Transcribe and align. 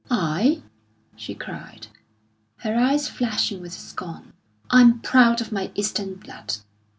"I?" 0.09 0.63
she 1.15 1.35
cried, 1.35 1.85
her 2.61 2.75
eyes 2.75 3.07
flashing 3.07 3.61
with 3.61 3.71
scorn. 3.73 4.33
"I'm 4.71 4.99
proud 5.01 5.41
of 5.41 5.51
my 5.51 5.71
Eastern 5.75 6.15
blood. 6.15 6.55